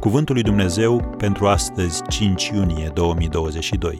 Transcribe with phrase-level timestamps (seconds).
[0.00, 3.96] Cuvântul lui Dumnezeu pentru astăzi, 5 iunie 2022.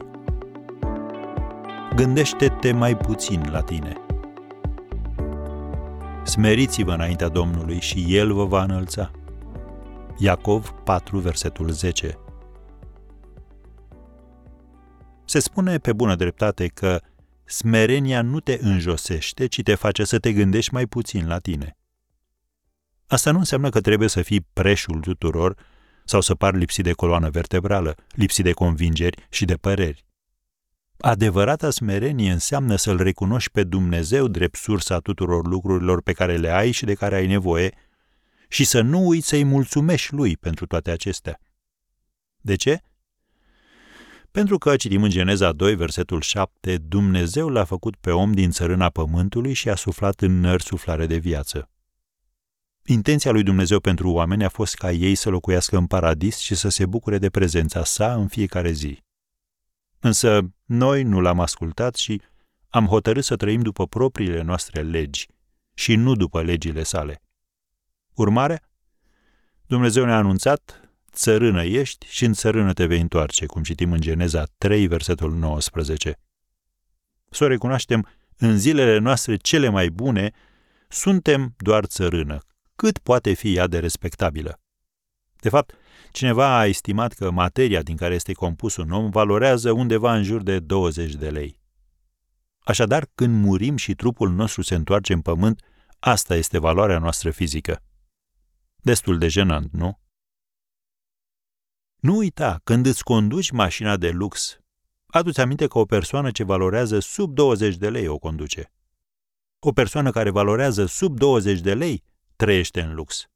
[1.95, 3.93] Gândește-te mai puțin la tine.
[6.25, 9.11] Smeriți-vă înaintea Domnului și El vă va înălța.
[10.17, 12.17] Iacov 4, versetul 10
[15.25, 17.01] Se spune pe bună dreptate că
[17.43, 21.77] smerenia nu te înjosește, ci te face să te gândești mai puțin la tine.
[23.07, 25.55] Asta nu înseamnă că trebuie să fii preșul tuturor
[26.09, 30.05] sau să pari lipsit de coloană vertebrală, lipsit de convingeri și de păreri.
[30.99, 36.71] Adevărata smerenie înseamnă să-L recunoști pe Dumnezeu drept sursa tuturor lucrurilor pe care le ai
[36.71, 37.73] și de care ai nevoie
[38.47, 41.39] și să nu uiți să-i mulțumești Lui pentru toate acestea.
[42.37, 42.81] De ce?
[44.31, 48.89] Pentru că, citim în Geneza 2, versetul 7, Dumnezeu l-a făcut pe om din țărâna
[48.89, 51.69] pământului și a suflat în nări suflare de viață.
[52.85, 56.69] Intenția lui Dumnezeu pentru oameni a fost ca ei să locuiască în paradis și să
[56.69, 59.03] se bucure de prezența sa în fiecare zi.
[59.99, 62.21] Însă noi nu l-am ascultat și
[62.69, 65.27] am hotărât să trăim după propriile noastre legi
[65.73, 67.21] și nu după legile sale.
[68.13, 68.61] Urmare,
[69.65, 74.43] Dumnezeu ne-a anunțat, țărână ești și în țărână te vei întoarce, cum citim în Geneza
[74.57, 76.19] 3, versetul 19.
[77.29, 80.31] Să o recunoaștem, în zilele noastre cele mai bune,
[80.87, 82.39] suntem doar țărână,
[82.79, 84.59] cât poate fi ea de respectabilă.
[85.39, 85.73] De fapt,
[86.11, 90.41] cineva a estimat că materia din care este compus un om valorează undeva în jur
[90.41, 91.59] de 20 de lei.
[92.59, 95.61] Așadar, când murim și trupul nostru se întoarce în pământ,
[95.99, 97.83] asta este valoarea noastră fizică.
[98.75, 99.99] Destul de jenant, nu?
[101.95, 104.59] Nu uita, când îți conduci mașina de lux,
[105.05, 108.73] adu-ți aminte că o persoană ce valorează sub 20 de lei o conduce.
[109.59, 112.07] O persoană care valorează sub 20 de lei
[112.39, 113.27] trăiește în lux.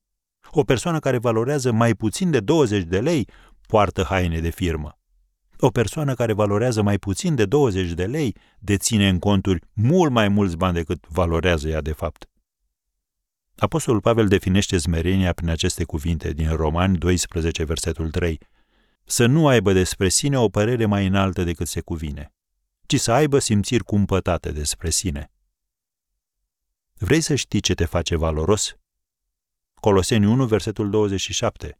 [0.51, 3.27] O persoană care valorează mai puțin de 20 de lei
[3.67, 4.99] poartă haine de firmă.
[5.57, 10.27] O persoană care valorează mai puțin de 20 de lei deține în conturi mult mai
[10.27, 12.29] mulți bani decât valorează ea de fapt.
[13.55, 18.39] Apostolul Pavel definește smerenia prin aceste cuvinte din Romani 12, versetul 3.
[19.05, 22.33] Să nu aibă despre sine o părere mai înaltă decât se cuvine,
[22.85, 25.31] ci să aibă simțiri cumpătate despre sine.
[26.93, 28.77] Vrei să știi ce te face valoros?
[29.83, 31.79] Coloseni 1, versetul 27.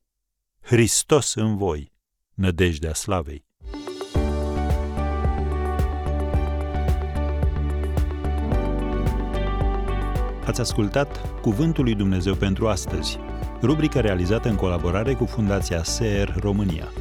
[0.61, 1.91] Hristos în voi,
[2.33, 3.45] nădejdea slavei.
[10.45, 13.19] Ați ascultat Cuvântul lui Dumnezeu pentru astăzi,
[13.61, 16.91] rubrica realizată în colaborare cu Fundația SER România.